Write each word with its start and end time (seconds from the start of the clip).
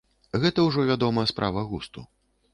Гэта 0.45 0.65
ўжо, 0.67 0.85
вядома, 0.93 1.27
справа 1.33 1.67
густу. 1.71 2.07